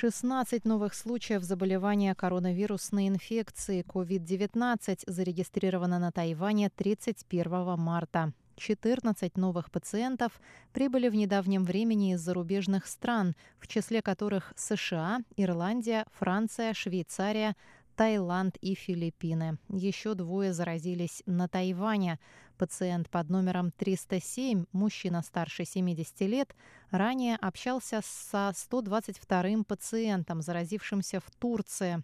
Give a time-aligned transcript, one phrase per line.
[0.00, 8.32] 16 новых случаев заболевания коронавирусной инфекцией COVID-19 зарегистрировано на Тайване 31 марта.
[8.56, 10.40] 14 новых пациентов
[10.72, 17.54] прибыли в недавнем времени из зарубежных стран, в числе которых США, Ирландия, Франция, Швейцария,
[18.00, 19.58] Таиланд и Филиппины.
[19.68, 22.18] Еще двое заразились на Тайване.
[22.56, 26.56] Пациент под номером 307, мужчина старше 70 лет,
[26.90, 32.02] ранее общался со 122-м пациентом, заразившимся в Турции.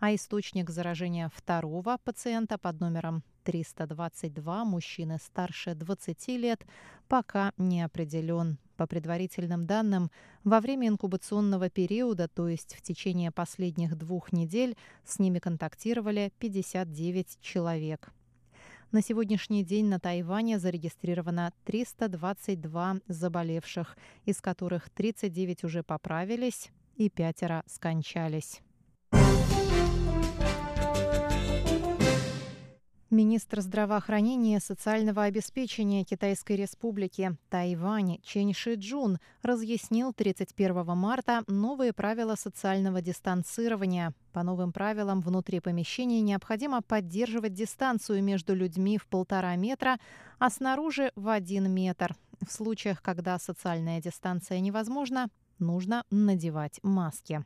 [0.00, 6.64] А источник заражения второго пациента под номером 322, мужчины старше 20 лет,
[7.08, 8.58] пока не определен.
[8.76, 10.10] По предварительным данным,
[10.44, 17.38] во время инкубационного периода, то есть в течение последних двух недель, с ними контактировали 59
[17.40, 18.12] человек.
[18.92, 23.96] На сегодняшний день на Тайване зарегистрировано 322 заболевших,
[24.26, 28.60] из которых 39 уже поправились и пятеро скончались.
[33.12, 42.36] Министр здравоохранения и социального обеспечения Китайской Республики Тайвань Чен Шиджун разъяснил 31 марта новые правила
[42.36, 44.14] социального дистанцирования.
[44.32, 49.98] По новым правилам внутри помещения необходимо поддерживать дистанцию между людьми в полтора метра,
[50.38, 52.14] а снаружи в один метр.
[52.40, 55.28] В случаях, когда социальная дистанция невозможна,
[55.58, 57.44] нужно надевать маски.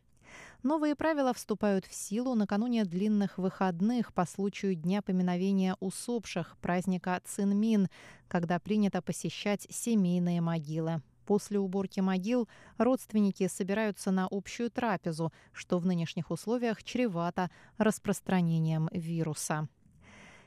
[0.63, 7.89] Новые правила вступают в силу накануне длинных выходных по случаю Дня поминовения усопших, праздника Цинмин,
[8.29, 11.03] когда принято посещать семейные могилы.
[11.27, 12.49] После уборки могил
[12.79, 19.69] родственники собираются на общую трапезу, что в нынешних условиях чревато распространением вируса.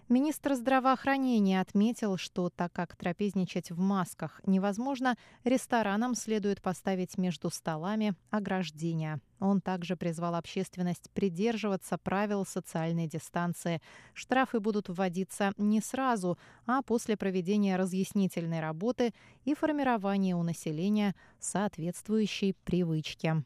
[0.09, 8.15] Министр здравоохранения отметил, что так как трапезничать в масках невозможно, ресторанам следует поставить между столами
[8.31, 9.21] ограждения.
[9.39, 13.83] Он также призвал общественность придерживаться правил социальной дистанции.
[14.15, 19.13] Штрафы будут вводиться не сразу, а после проведения разъяснительной работы
[19.45, 23.43] и формирования у населения соответствующей привычки.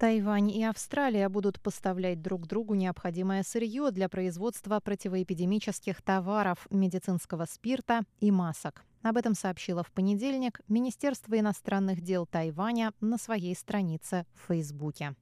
[0.00, 8.04] Тайвань и Австралия будут поставлять друг другу необходимое сырье для производства противоэпидемических товаров, медицинского спирта
[8.18, 8.82] и масок.
[9.02, 15.14] Об этом сообщило в понедельник Министерство иностранных дел Тайваня на своей странице в Фейсбуке.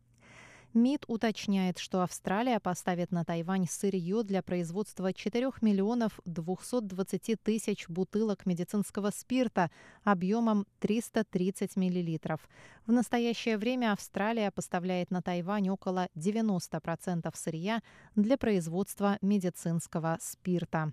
[0.75, 8.45] МИД уточняет, что Австралия поставит на Тайвань сырье для производства 4 миллионов 220 тысяч бутылок
[8.45, 9.71] медицинского спирта
[10.05, 12.47] объемом 330 миллилитров.
[12.87, 17.83] В настоящее время Австралия поставляет на Тайвань около 90% сырья
[18.15, 20.93] для производства медицинского спирта.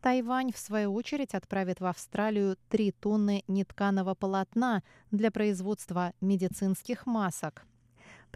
[0.00, 7.64] Тайвань, в свою очередь, отправит в Австралию 3 тонны нетканого полотна для производства медицинских масок.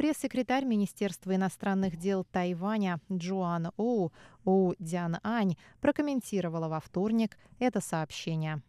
[0.00, 4.14] Пресс-секретарь Министерства иностранных дел Тайваня Джоан Оу
[4.46, 8.62] Оу Дян Ань прокомментировала во вторник это сообщение.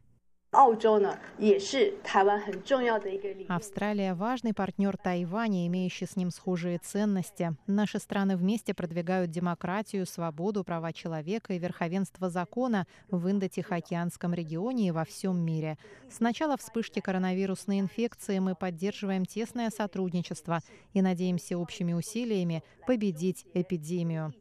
[3.47, 7.55] Австралия– важный партнер Тайваня, имеющий с ним схожие ценности.
[7.67, 14.91] Наши страны вместе продвигают демократию, свободу, права человека и верховенство закона в Индо-Тихоокеанском регионе и
[14.91, 15.77] во всем мире.
[16.11, 20.59] С начала вспышки коронавирусной инфекции мы поддерживаем тесное сотрудничество
[20.91, 24.33] и надеемся общими усилиями победить эпидемию.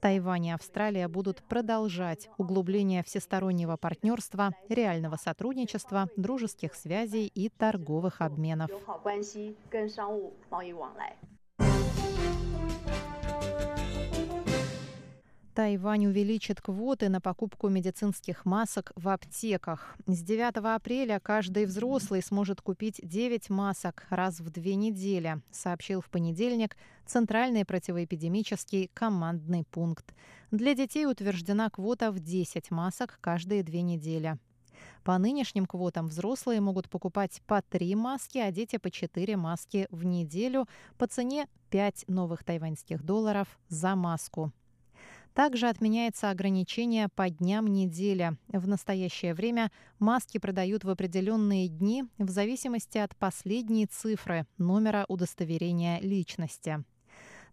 [0.00, 8.70] Тайвань и Австралия будут продолжать углубление всестороннего партнерства, реального сотрудничества, дружеских связей и торговых обменов.
[15.58, 19.96] Тайвань увеличит квоты на покупку медицинских масок в аптеках.
[20.06, 26.10] С 9 апреля каждый взрослый сможет купить 9 масок раз в две недели, сообщил в
[26.10, 26.76] понедельник
[27.06, 30.14] Центральный противоэпидемический командный пункт.
[30.52, 34.38] Для детей утверждена квота в 10 масок каждые две недели.
[35.02, 40.04] По нынешним квотам взрослые могут покупать по 3 маски, а дети по 4 маски в
[40.04, 40.68] неделю
[40.98, 44.52] по цене 5 новых тайваньских долларов за маску.
[45.38, 48.36] Также отменяется ограничение по дням недели.
[48.48, 49.70] В настоящее время
[50.00, 56.82] маски продают в определенные дни в зависимости от последней цифры номера удостоверения личности.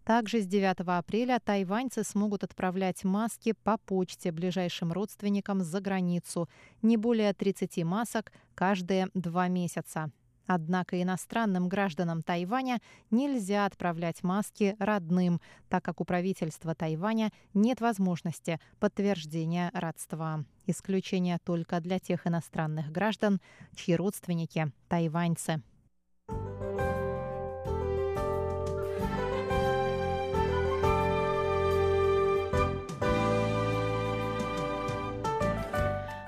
[0.02, 6.48] Также с 9 апреля тайваньцы смогут отправлять маски по почте ближайшим родственникам за границу.
[6.82, 10.10] Не более 30 масок каждые два месяца.
[10.46, 18.60] Однако иностранным гражданам Тайваня нельзя отправлять маски родным, так как у правительства Тайваня нет возможности
[18.78, 20.44] подтверждения родства.
[20.66, 23.40] Исключение только для тех иностранных граждан,
[23.74, 25.62] чьи родственники– тайваньцы.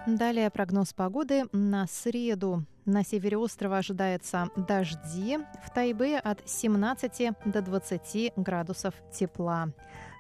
[0.07, 2.65] Далее прогноз погоды на среду.
[2.89, 5.39] На севере острова ожидается дожди.
[5.63, 9.69] В Тайбе от 17 до 20 градусов тепла.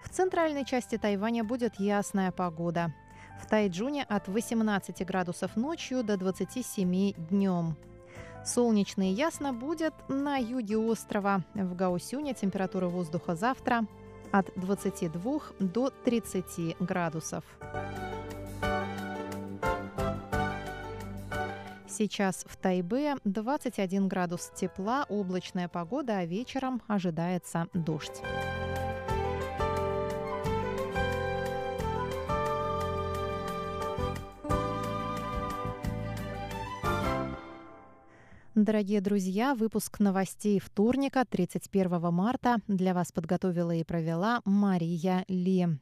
[0.05, 2.93] В центральной части Тайваня будет ясная погода.
[3.43, 7.75] В Тайджуне от 18 градусов ночью до 27 днем.
[8.45, 11.45] Солнечно и ясно будет на юге острова.
[11.55, 13.87] В Гаусюне температура воздуха завтра
[14.31, 17.45] от 22 до 30 градусов.
[21.89, 28.23] Сейчас в Тайбе 21 градус тепла, облачная погода, а вечером ожидается дождь.
[38.55, 45.79] Дорогие друзья, выпуск новостей вторника, 31 марта, для вас подготовила и провела Мария Ли.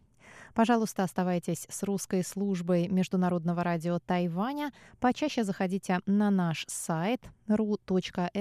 [0.56, 4.72] Пожалуйста, оставайтесь с русской службой Международного радио Тайваня.
[5.00, 8.36] Почаще заходите на наш сайт ru.rti.org.tw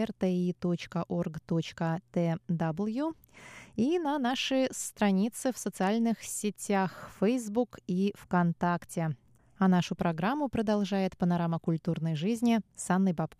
[3.75, 9.17] и на наши страницы в социальных сетях Facebook и ВКонтакте.
[9.57, 13.33] А нашу программу продолжает «Панорама культурной жизни» с Анной Бабко.